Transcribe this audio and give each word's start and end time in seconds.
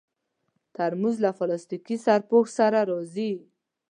ترموز 0.75 1.15
له 1.25 1.31
پلاستيکي 1.37 1.97
سرپوښ 2.05 2.45
سره 2.57 2.79
راځي. 2.89 3.31